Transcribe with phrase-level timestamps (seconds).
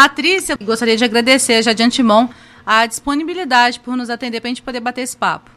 [0.00, 2.30] Patrícia, gostaria de agradecer já de antemão
[2.64, 5.50] a disponibilidade por nos atender para a gente poder bater esse papo.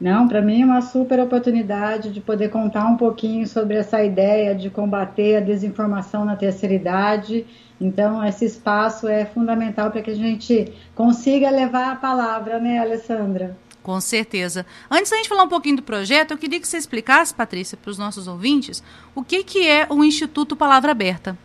[0.00, 4.52] Não, para mim é uma super oportunidade de poder contar um pouquinho sobre essa ideia
[4.52, 7.46] de combater a desinformação na terceira idade.
[7.80, 13.56] Então, esse espaço é fundamental para que a gente consiga levar a palavra, né, Alessandra?
[13.80, 14.66] Com certeza.
[14.90, 17.92] Antes da gente falar um pouquinho do projeto, eu queria que você explicasse, Patrícia, para
[17.92, 18.82] os nossos ouvintes,
[19.14, 21.38] o que, que é o Instituto Palavra Aberta.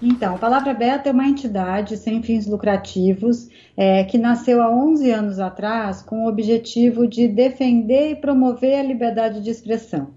[0.00, 5.10] Então, a Palavra Aberta é uma entidade sem fins lucrativos é, que nasceu há 11
[5.10, 10.14] anos atrás com o objetivo de defender e promover a liberdade de expressão.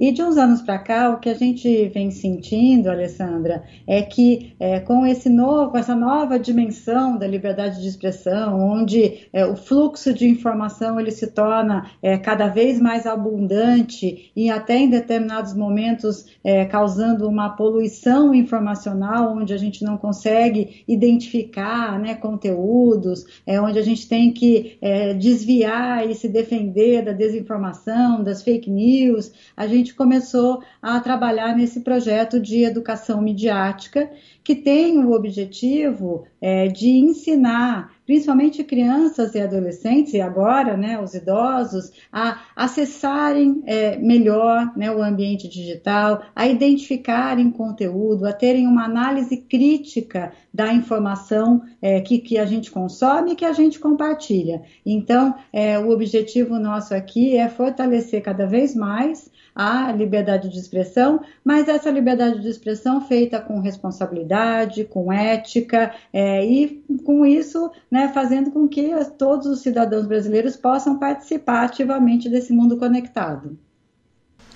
[0.00, 4.54] E de uns anos para cá, o que a gente vem sentindo, Alessandra, é que
[4.58, 10.14] é, com esse novo, essa nova dimensão da liberdade de expressão, onde é, o fluxo
[10.14, 16.24] de informação ele se torna é, cada vez mais abundante e até em determinados momentos
[16.42, 23.78] é, causando uma poluição informacional, onde a gente não consegue identificar né, conteúdos, é, onde
[23.78, 29.66] a gente tem que é, desviar e se defender da desinformação, das fake news, a
[29.66, 34.10] gente gente começou a trabalhar nesse projeto de educação midiática,
[34.42, 41.14] que tem o objetivo é, de ensinar, principalmente crianças e adolescentes, e agora né, os
[41.14, 48.84] idosos, a acessarem é, melhor né, o ambiente digital, a identificarem conteúdo, a terem uma
[48.84, 54.62] análise crítica da informação é, que, que a gente consome e que a gente compartilha.
[54.84, 61.20] Então, é, o objetivo nosso aqui é fortalecer cada vez mais a liberdade de expressão,
[61.44, 68.10] mas essa liberdade de expressão feita com responsabilidade, com ética é, e com isso, né,
[68.12, 73.58] fazendo com que todos os cidadãos brasileiros possam participar ativamente desse mundo conectado.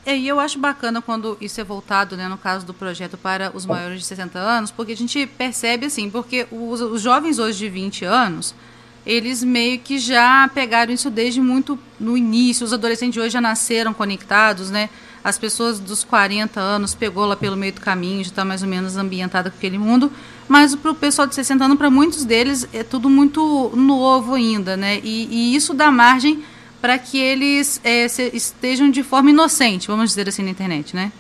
[0.07, 3.51] É, e eu acho bacana quando isso é voltado, né, no caso do projeto, para
[3.57, 7.59] os maiores de 60 anos, porque a gente percebe assim, porque os, os jovens hoje
[7.59, 8.55] de 20 anos,
[9.07, 12.65] eles meio que já pegaram isso desde muito no início.
[12.65, 14.89] Os adolescentes de hoje já nasceram conectados, né?
[15.23, 18.69] As pessoas dos 40 anos pegou lá pelo meio do caminho, já está mais ou
[18.69, 20.11] menos ambientada com aquele mundo.
[20.47, 24.77] Mas para o pessoal de 60 anos, para muitos deles, é tudo muito novo ainda,
[24.77, 25.01] né?
[25.03, 26.45] E, e isso dá margem
[26.81, 31.11] para que eles é, se, estejam de forma inocente, vamos dizer assim, na internet, né?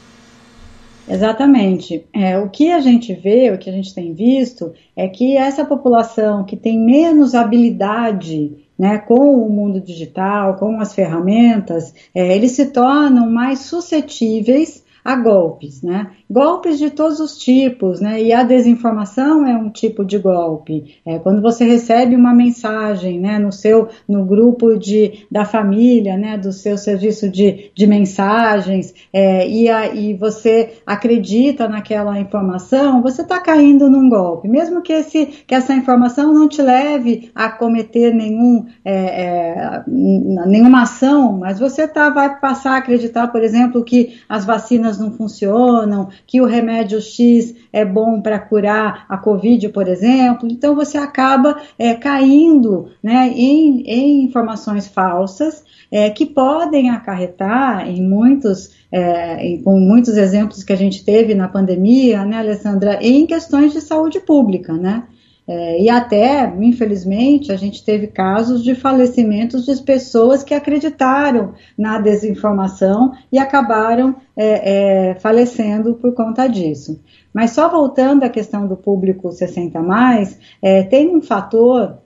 [1.08, 2.06] Exatamente.
[2.12, 5.64] É, o que a gente vê, o que a gente tem visto, é que essa
[5.64, 12.52] população que tem menos habilidade né, com o mundo digital, com as ferramentas, é, eles
[12.52, 16.10] se tornam mais suscetíveis a golpes, né?
[16.30, 18.22] Golpes de todos os tipos, né?
[18.22, 20.96] E a desinformação é um tipo de golpe.
[21.04, 26.38] É quando você recebe uma mensagem, né, no seu, no grupo de, da família, né,
[26.38, 33.20] do seu serviço de, de mensagens, é, e, a, e você acredita naquela informação, você
[33.20, 34.48] está caindo num golpe.
[34.48, 40.82] Mesmo que, esse, que essa informação não te leve a cometer nenhum, é, é, nenhuma
[40.82, 46.08] ação, mas você tá, vai passar a acreditar, por exemplo, que as vacinas não funcionam,
[46.26, 50.48] que o remédio X é bom para curar a Covid, por exemplo.
[50.50, 58.02] Então você acaba é, caindo né, em, em informações falsas é, que podem acarretar em
[58.02, 63.72] muitos, é, com muitos exemplos que a gente teve na pandemia, né, Alessandra, em questões
[63.72, 65.04] de saúde pública, né?
[65.46, 71.98] É, e até, infelizmente, a gente teve casos de falecimentos de pessoas que acreditaram na
[71.98, 76.98] desinformação e acabaram é, é, falecendo por conta disso.
[77.32, 81.98] Mas só voltando à questão do público 60 mais, é, tem um fator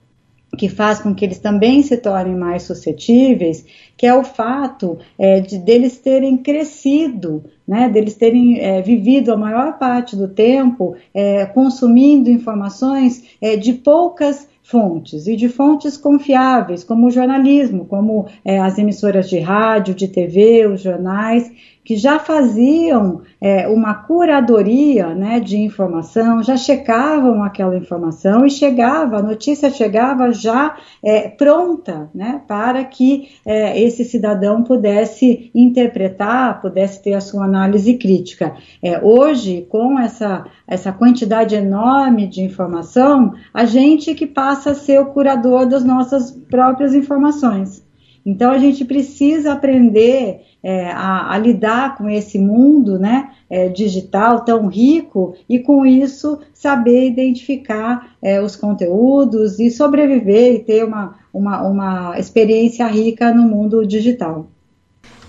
[0.57, 3.65] que faz com que eles também se tornem mais suscetíveis,
[3.95, 9.37] que é o fato é, de deles terem crescido, né, deles terem é, vivido a
[9.37, 16.83] maior parte do tempo é, consumindo informações é, de poucas fontes e de fontes confiáveis,
[16.83, 21.51] como o jornalismo, como é, as emissoras de rádio, de TV, os jornais,
[21.83, 29.17] que já faziam é, uma curadoria né, de informação, já checavam aquela informação e chegava,
[29.17, 37.01] a notícia chegava já é, pronta né, para que é, esse cidadão pudesse interpretar, pudesse
[37.01, 38.55] ter a sua análise crítica.
[38.83, 44.99] É, hoje, com essa, essa quantidade enorme de informação, a gente que passa a ser
[44.99, 47.88] o curador das nossas próprias informações.
[48.25, 54.41] Então a gente precisa aprender é, a, a, lidar com esse mundo né, é, digital
[54.41, 61.15] tão rico e com isso saber identificar é, os conteúdos e sobreviver e ter uma,
[61.33, 64.47] uma, uma experiência rica no mundo digital.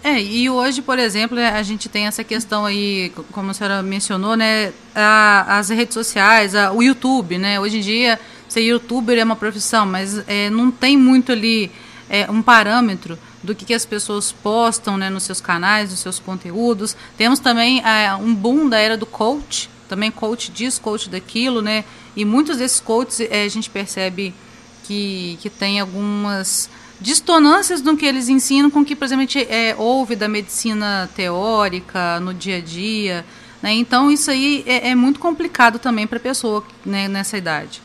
[0.02, 3.82] É, e hoje, por exemplo, é, a gente tem essa questão aí, como a senhora
[3.82, 9.16] mencionou, né, a, as redes sociais, a, o YouTube, né, hoje em dia ser youtuber
[9.16, 11.70] é uma profissão, mas é, não tem muito ali
[12.10, 16.18] é, um parâmetro do que, que, as pessoas postam né, nos seus canais, nos seus
[16.18, 16.96] conteúdos.
[17.16, 21.84] Temos também é, um boom da era do coach, também coach disso, coach daquilo, né,
[22.16, 24.34] e muitos desses coaches é, a gente percebe
[24.84, 26.68] que, que tem algumas
[27.00, 30.28] distonâncias no que eles ensinam com o que, por exemplo, a gente é, ouve da
[30.28, 33.24] medicina teórica no dia a dia.
[33.62, 33.72] Né?
[33.74, 37.80] Então, isso aí é, é muito complicado também para a pessoa né, nessa idade.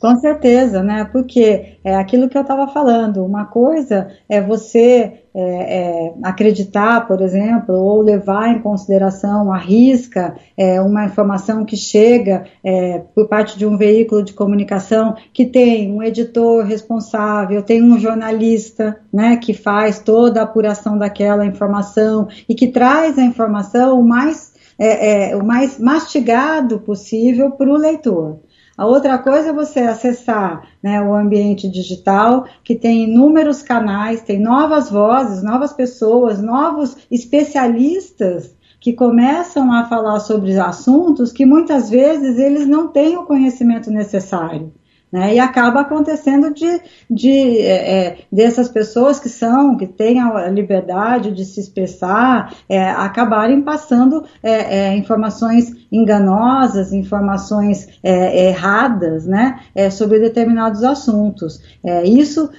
[0.00, 1.04] Com certeza, né?
[1.10, 3.24] Porque é aquilo que eu estava falando.
[3.24, 10.36] Uma coisa é você é, é, acreditar, por exemplo, ou levar em consideração a risca
[10.56, 15.92] é, uma informação que chega é, por parte de um veículo de comunicação que tem
[15.92, 22.54] um editor responsável, tem um jornalista, né, que faz toda a apuração daquela informação e
[22.54, 28.38] que traz a informação o mais é, é, o mais mastigado possível para o leitor.
[28.78, 34.38] A outra coisa é você acessar né, o ambiente digital, que tem inúmeros canais, tem
[34.38, 42.38] novas vozes, novas pessoas, novos especialistas que começam a falar sobre assuntos que muitas vezes
[42.38, 44.72] eles não têm o conhecimento necessário.
[45.10, 45.36] Né?
[45.36, 51.32] E acaba acontecendo de, de é, é, dessas pessoas que são, que têm a liberdade
[51.32, 59.60] de se expressar, é, acabarem passando é, é informações enganosas, informações é, erradas, né,
[59.90, 61.62] sobre determinados assuntos.
[62.04, 62.50] isso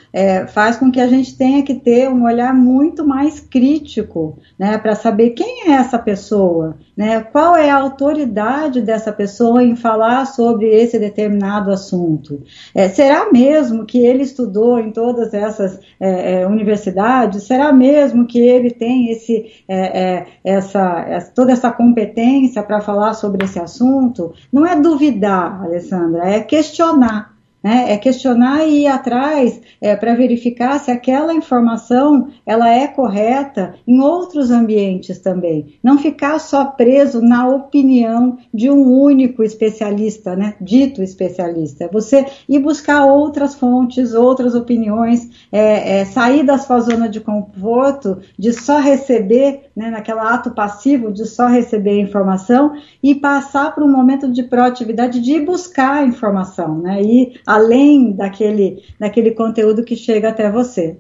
[0.49, 4.95] faz com que a gente tenha que ter um olhar muito mais crítico, né, para
[4.95, 10.67] saber quem é essa pessoa, né, qual é a autoridade dessa pessoa em falar sobre
[10.67, 12.38] esse determinado assunto.
[12.73, 17.43] É, será mesmo que ele estudou em todas essas é, é universidades?
[17.43, 23.13] Será mesmo que ele tem esse, é, é, essa, essa, toda essa competência para falar
[23.13, 24.33] sobre esse assunto?
[24.51, 27.38] Não é duvidar, Alessandra, é questionar.
[27.61, 27.91] Né?
[27.91, 33.99] É questionar e ir atrás é, para verificar se aquela informação ela é correta em
[33.99, 35.77] outros ambientes também.
[35.83, 40.55] Não ficar só preso na opinião de um único especialista, né?
[40.61, 41.89] dito especialista.
[41.91, 48.19] Você ir buscar outras fontes, outras opiniões, é, é, sair da sua zona de conforto,
[48.37, 53.91] de só receber, né, naquela ato passivo de só receber informação e passar para um
[53.91, 57.01] momento de proatividade de ir buscar a informação, né?
[57.01, 60.99] E além daquele, daquele conteúdo que chega até você.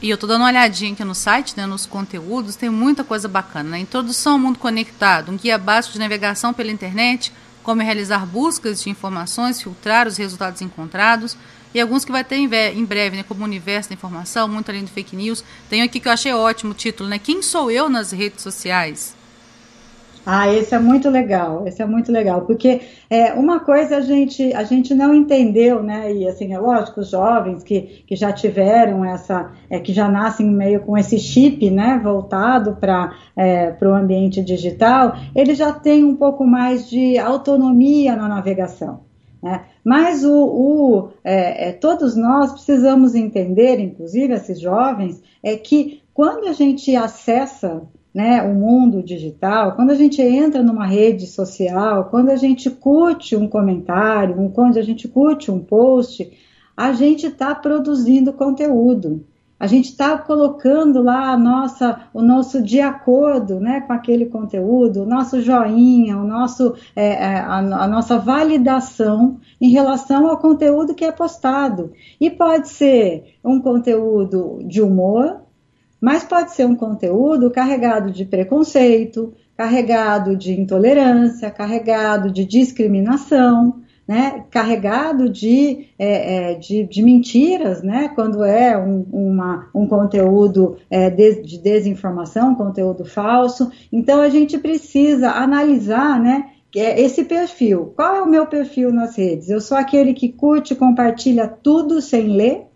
[0.00, 3.28] E eu tô dando uma olhadinha aqui no site, né, nos conteúdos, tem muita coisa
[3.28, 3.78] bacana, né?
[3.80, 7.30] Introdução ao mundo conectado, um guia básico de navegação pela internet,
[7.62, 11.36] como realizar buscas de informações, filtrar os resultados encontrados,
[11.74, 14.90] e alguns que vai ter em breve, né, como Universo da Informação, muito além do
[14.90, 15.44] fake news.
[15.68, 17.18] Tem aqui que eu achei ótimo o título, né?
[17.18, 19.14] Quem sou eu nas redes sociais?
[20.24, 24.52] Ah, esse é muito legal, esse é muito legal, porque é, uma coisa a gente,
[24.52, 26.12] a gente não entendeu, né?
[26.12, 30.46] E assim, é lógico, os jovens que, que já tiveram essa, é, que já nascem
[30.46, 36.14] meio com esse chip, né, voltado para é, o ambiente digital, eles já têm um
[36.14, 39.00] pouco mais de autonomia na navegação.
[39.42, 39.62] Né?
[39.82, 46.46] Mas o, o é, é, todos nós precisamos entender, inclusive esses jovens, é que quando
[46.46, 47.82] a gente acessa
[48.14, 53.36] né, o mundo digital, quando a gente entra numa rede social, quando a gente curte
[53.36, 56.30] um comentário, quando a gente curte um post,
[56.76, 59.24] a gente está produzindo conteúdo.
[59.60, 65.06] A gente está colocando lá nossa, o nosso de acordo né, com aquele conteúdo, o
[65.06, 71.04] nosso joinha, o nosso, é, é a, a nossa validação em relação ao conteúdo que
[71.04, 71.92] é postado.
[72.18, 75.42] E pode ser um conteúdo de humor,
[76.00, 84.44] mas pode ser um conteúdo carregado de preconceito, carregado de intolerância, carregado de discriminação, né,
[84.50, 91.08] carregado de, é, é, de, de, mentiras, né, quando é um, uma, um conteúdo é,
[91.08, 93.70] de, de, desinformação, um conteúdo falso.
[93.92, 97.92] Então a gente precisa analisar, né, é esse perfil.
[97.94, 99.48] Qual é o meu perfil nas redes?
[99.48, 102.69] Eu sou aquele que curte, compartilha tudo sem ler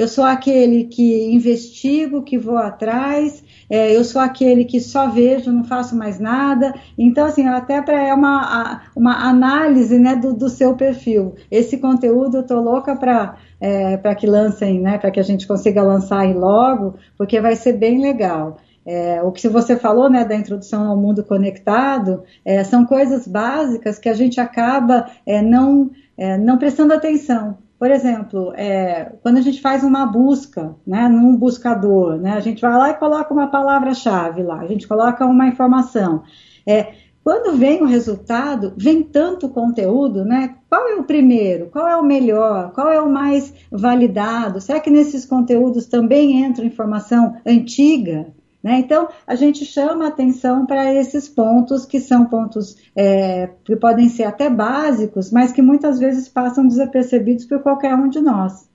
[0.00, 5.52] eu sou aquele que investigo, que vou atrás, é, eu sou aquele que só vejo,
[5.52, 6.74] não faço mais nada.
[6.96, 11.34] Então, assim, até para é uma, uma análise né, do, do seu perfil.
[11.50, 15.46] Esse conteúdo eu estou louca para é, para que lancem, né, para que a gente
[15.46, 18.56] consiga lançar aí logo, porque vai ser bem legal.
[18.86, 23.98] É, o que você falou né, da introdução ao mundo conectado é, são coisas básicas
[23.98, 29.40] que a gente acaba é, não, é, não prestando atenção por exemplo, é, quando a
[29.40, 33.46] gente faz uma busca, né, num buscador, né, a gente vai lá e coloca uma
[33.46, 36.22] palavra-chave lá, a gente coloca uma informação.
[36.66, 36.92] É,
[37.24, 40.56] quando vem o resultado, vem tanto conteúdo, né?
[40.68, 41.70] Qual é o primeiro?
[41.70, 42.72] Qual é o melhor?
[42.72, 44.60] Qual é o mais validado?
[44.60, 48.26] Será que nesses conteúdos também entra informação antiga?
[48.62, 48.78] Né?
[48.78, 54.24] Então, a gente chama atenção para esses pontos, que são pontos é, que podem ser
[54.24, 58.68] até básicos, mas que muitas vezes passam desapercebidos por qualquer um de nós.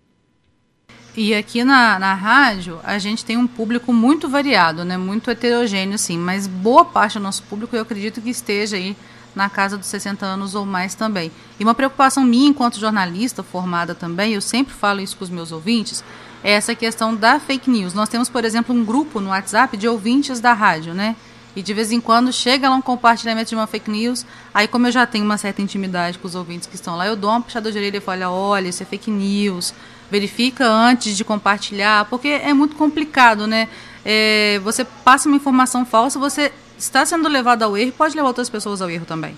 [1.18, 4.98] E aqui na, na rádio, a gente tem um público muito variado, né?
[4.98, 8.98] muito heterogêneo, sim, mas boa parte do nosso público eu acredito que esteja aí
[9.34, 11.32] na casa dos 60 anos ou mais também.
[11.60, 15.52] E uma preocupação minha, enquanto jornalista formada também, eu sempre falo isso com os meus
[15.52, 16.04] ouvintes,
[16.52, 17.94] essa questão da fake news.
[17.94, 21.16] Nós temos, por exemplo, um grupo no WhatsApp de ouvintes da rádio, né?
[21.56, 24.26] E de vez em quando chega lá um compartilhamento de uma fake news.
[24.54, 27.16] Aí, como eu já tenho uma certa intimidade com os ouvintes que estão lá, eu
[27.16, 29.74] dou uma puxada de orelha e falo: olha, isso é fake news
[30.10, 33.68] verifica antes de compartilhar, porque é muito complicado, né?
[34.04, 38.28] É, você passa uma informação falsa, você está sendo levado ao erro e pode levar
[38.28, 39.36] outras pessoas ao erro também.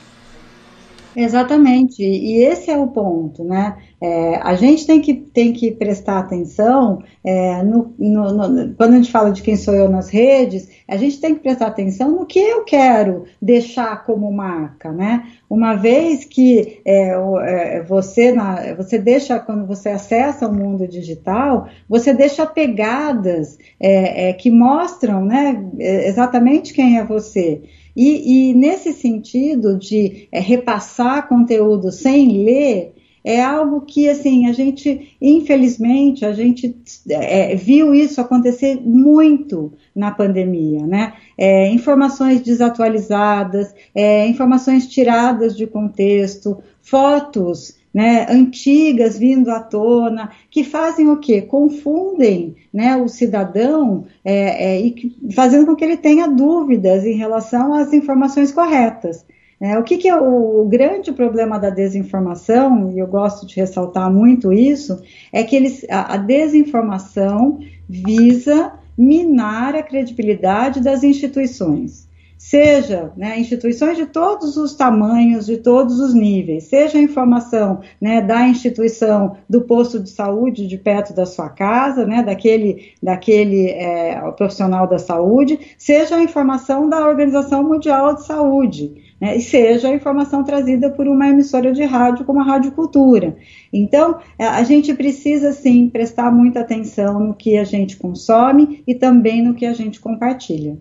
[1.19, 3.75] Exatamente, e esse é o ponto, né?
[3.99, 8.97] É, a gente tem que, tem que prestar atenção é, no, no, no, quando a
[8.97, 12.27] gente fala de quem sou eu nas redes, a gente tem que prestar atenção no
[12.27, 15.23] que eu quero deixar como marca, né?
[15.49, 17.13] Uma vez que é,
[17.47, 24.29] é você, na, você deixa, quando você acessa o mundo digital, você deixa pegadas é,
[24.29, 27.63] é, que mostram né, exatamente quem é você.
[27.97, 34.53] E, e nesse sentido de é, repassar conteúdo sem ler, é algo que, assim, a
[34.53, 36.77] gente, infelizmente, a gente
[37.09, 41.13] é, viu isso acontecer muito na pandemia, né?
[41.35, 50.63] É, informações desatualizadas, é, informações tiradas de contexto, fotos né, antigas vindo à tona, que
[50.63, 51.41] fazem o quê?
[51.41, 57.17] Confundem né, o cidadão é, é, e que, fazendo com que ele tenha dúvidas em
[57.17, 59.25] relação às informações corretas.
[59.59, 63.55] É, o que, que, é o, o, grande problema da desinformação, e eu gosto de
[63.55, 65.01] ressaltar muito isso,
[65.33, 67.57] é que eles, a, a desinformação
[67.89, 72.06] visa minar a credibilidade das instituições
[72.37, 78.21] seja né, instituições de todos os tamanhos, de todos os níveis, seja a informação né,
[78.21, 84.19] da instituição do posto de saúde de perto da sua casa, né, daquele, daquele é,
[84.37, 89.07] profissional da saúde, seja a informação da Organização Mundial de Saúde.
[89.19, 93.35] Né, e seja a informação trazida por uma emissora de rádio como a Rádio Cultura.
[93.73, 98.93] Então, é, a gente precisa sim prestar muita atenção no que a gente consome e
[98.93, 100.77] também no que a gente compartilha.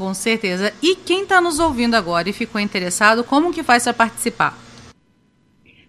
[0.00, 0.72] Com certeza.
[0.80, 4.58] E quem está nos ouvindo agora e ficou interessado, como que faz para participar?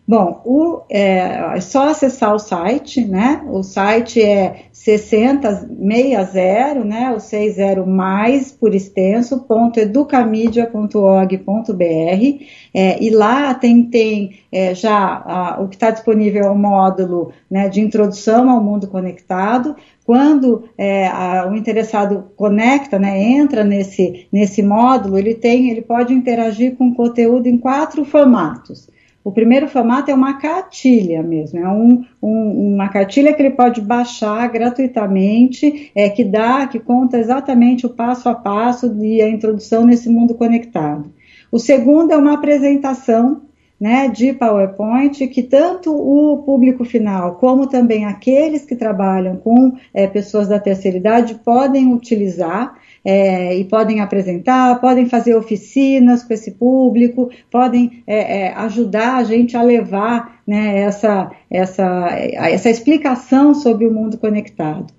[0.08, 3.44] Bom, o, é, é, só acessar o site, né?
[3.48, 7.12] O site é 6060, né?
[7.12, 12.42] O 60 mais por extenso, ponto educamídia.org.br
[12.74, 17.32] é, e lá tem, tem é, já a, o que está disponível é o módulo
[17.50, 24.28] né, de introdução ao mundo conectado, quando é, a, o interessado conecta, né, entra nesse,
[24.32, 28.90] nesse módulo, ele tem, ele pode interagir com conteúdo em quatro formatos.
[29.24, 33.80] O primeiro formato é uma cartilha mesmo, é um, um, uma cartilha que ele pode
[33.80, 39.86] baixar gratuitamente, é, que dá, que conta exatamente o passo a passo e a introdução
[39.86, 41.12] nesse mundo conectado.
[41.52, 43.42] O segundo é uma apresentação
[43.82, 50.06] né, de PowerPoint que tanto o público final como também aqueles que trabalham com é,
[50.06, 56.52] pessoas da terceira idade podem utilizar é, e podem apresentar, podem fazer oficinas com esse
[56.52, 63.92] público, podem é, ajudar a gente a levar né, essa, essa, essa explicação sobre o
[63.92, 64.94] mundo conectado.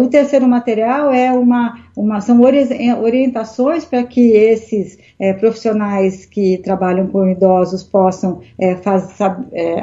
[0.00, 7.06] O terceiro material é uma, uma são orientações para que esses é, profissionais que trabalham
[7.06, 9.18] com idosos possam é, faz,
[9.52, 9.82] é,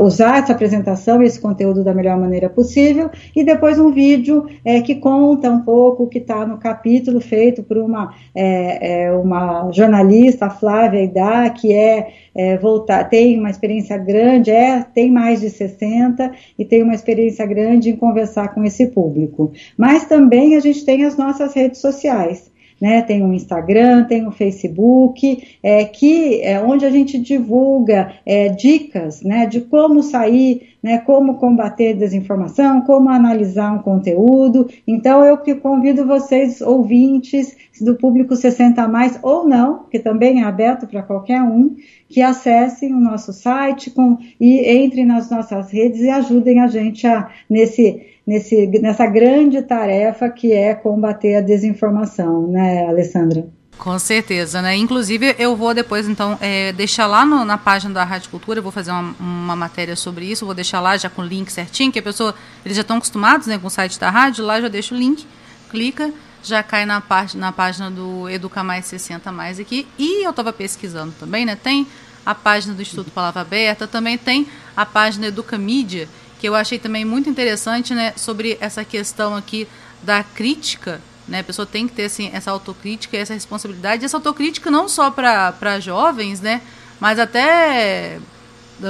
[0.00, 4.96] usar essa apresentação, esse conteúdo da melhor maneira possível, e depois um vídeo é, que
[4.96, 10.50] conta um pouco o que está no capítulo feito por uma, é, uma jornalista, a
[10.50, 16.64] Flávia Idá, que é, voltar, tem uma experiência grande, é, tem mais de 60 e
[16.64, 19.52] tem uma experiência grande em conversar com esse público.
[19.76, 22.50] Mas também a gente tem as nossas redes sociais.
[22.82, 23.00] né?
[23.00, 29.22] Tem o Instagram, tem o Facebook, é, que é onde a gente divulga é, dicas,
[29.22, 29.46] né?
[29.46, 30.98] De como sair, né?
[30.98, 34.68] Como combater desinformação, como analisar um conteúdo.
[34.84, 40.40] Então eu que convido vocês ouvintes do público 60 a mais ou não, que também
[40.40, 41.76] é aberto para qualquer um,
[42.08, 47.06] que acessem o nosso site com, e entrem nas nossas redes e ajudem a gente
[47.06, 53.46] a, nesse nesse, nessa grande tarefa que é combater a desinformação, né, Alessandra?
[53.78, 54.76] Com certeza, né?
[54.76, 58.62] Inclusive, eu vou depois, então, é, deixar lá no, na página da Rádio Cultura, eu
[58.62, 61.90] vou fazer uma, uma, matéria sobre isso, vou deixar lá já com o link certinho,
[61.90, 64.68] que a pessoa, eles já estão acostumados né, com o site da rádio, lá já
[64.68, 65.26] deixo o link,
[65.68, 66.12] clica,
[66.44, 69.86] já cai na, parte, na página do Educa Mais 60 Mais aqui.
[69.98, 71.56] E eu estava pesquisando também, né?
[71.56, 71.86] Tem
[72.24, 76.08] a página do Instituto Palavra Aberta, também tem a página Educa Mídia,
[76.42, 79.68] que eu achei também muito interessante, né, sobre essa questão aqui
[80.02, 84.68] da crítica, né, a pessoa tem que ter assim, essa autocrítica essa responsabilidade, essa autocrítica
[84.68, 86.60] não só para jovens, né,
[86.98, 88.18] mas até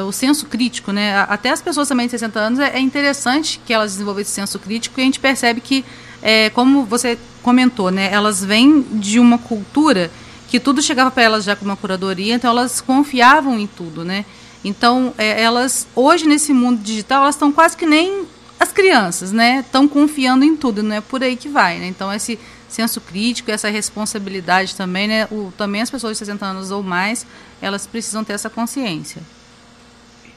[0.08, 3.74] o senso crítico, né, até as pessoas também de 60 anos, é, é interessante que
[3.74, 5.84] elas desenvolvam esse senso crítico e a gente percebe que,
[6.22, 10.10] é, como você comentou, né, elas vêm de uma cultura
[10.48, 14.24] que tudo chegava para elas já com uma curadoria, então elas confiavam em tudo, né,
[14.64, 18.24] então, é, elas, hoje nesse mundo digital, elas estão quase que nem
[18.58, 19.60] as crianças, né?
[19.60, 21.86] Estão confiando em tudo, não é por aí que vai, né?
[21.86, 22.38] Então, esse
[22.68, 25.26] senso crítico, essa responsabilidade também, né?
[25.30, 27.26] O, também as pessoas de 60 anos ou mais,
[27.60, 29.20] elas precisam ter essa consciência.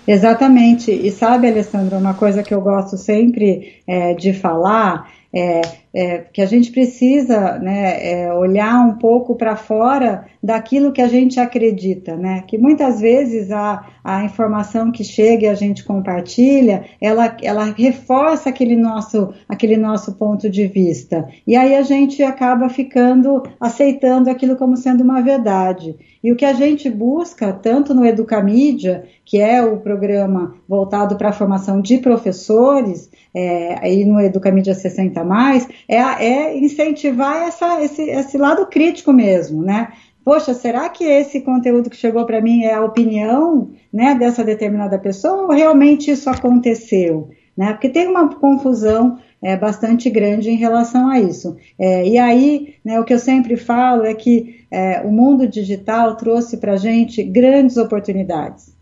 [0.07, 0.91] Exatamente.
[0.91, 5.61] E sabe, Alessandra, uma coisa que eu gosto sempre é, de falar é,
[5.95, 11.07] é, que a gente precisa né, é, olhar um pouco para fora daquilo que a
[11.07, 12.43] gente acredita, né?
[12.45, 18.49] Que muitas vezes a, a informação que chega e a gente compartilha, ela, ela reforça
[18.49, 21.27] aquele nosso, aquele nosso ponto de vista.
[21.47, 25.95] E aí a gente acaba ficando aceitando aquilo como sendo uma verdade.
[26.21, 31.29] E o que a gente busca, tanto no Educamídia, que é o programa voltado para
[31.29, 38.01] a formação de professores, é, aí no Educamídia 60 mais, é, é incentivar essa, esse,
[38.03, 39.93] esse lado crítico mesmo, né?
[40.25, 44.97] Poxa, será que esse conteúdo que chegou para mim é a opinião né, dessa determinada
[44.97, 47.29] pessoa ou realmente isso aconteceu?
[47.55, 47.71] Né?
[47.73, 51.55] Porque tem uma confusão é, bastante grande em relação a isso.
[51.77, 56.17] É, e aí, né, o que eu sempre falo é que é, o mundo digital
[56.17, 58.74] trouxe para a gente grandes oportunidades.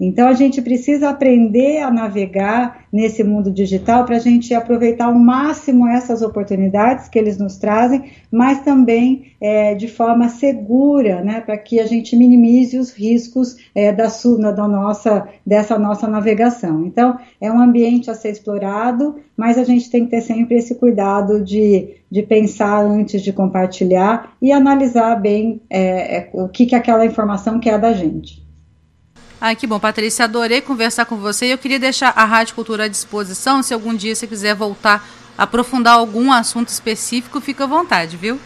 [0.00, 5.14] Então a gente precisa aprender a navegar nesse mundo digital para a gente aproveitar ao
[5.14, 11.58] máximo essas oportunidades que eles nos trazem, mas também é, de forma segura, né, para
[11.58, 14.06] que a gente minimize os riscos é, da,
[14.56, 16.86] da nossa, dessa nossa navegação.
[16.86, 20.76] Então é um ambiente a ser explorado, mas a gente tem que ter sempre esse
[20.76, 26.74] cuidado de, de pensar antes de compartilhar e analisar bem é, é o que, que
[26.74, 28.49] aquela informação quer da gente.
[29.40, 31.46] Ai, que bom, Patrícia, adorei conversar com você.
[31.46, 33.62] Eu queria deixar a Rádio Cultura à disposição.
[33.62, 35.02] Se algum dia você quiser voltar,
[35.38, 38.38] aprofundar algum assunto específico, fica à vontade, viu?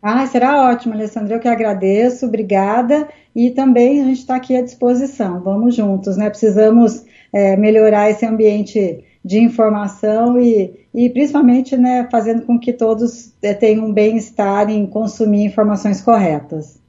[0.00, 1.36] Ah, será ótimo, Alessandra.
[1.36, 3.06] Eu que agradeço, obrigada.
[3.36, 5.40] E também a gente está aqui à disposição.
[5.40, 6.30] Vamos juntos, né?
[6.30, 13.32] Precisamos é, melhorar esse ambiente de informação e, e principalmente né, fazendo com que todos
[13.42, 16.81] é, tenham bem-estar em consumir informações corretas.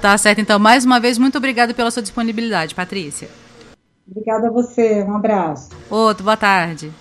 [0.00, 3.28] Tá certo, então, mais uma vez, muito obrigada pela sua disponibilidade, Patrícia.
[4.08, 5.70] Obrigada a você, um abraço.
[5.88, 6.92] Outro, boa tarde.